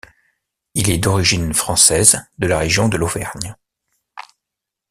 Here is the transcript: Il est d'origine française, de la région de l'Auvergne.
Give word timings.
Il 0.73 0.89
est 0.89 0.97
d'origine 0.97 1.53
française, 1.53 2.25
de 2.39 2.47
la 2.47 2.57
région 2.57 2.89
de 2.89 2.97
l'Auvergne. 2.97 3.55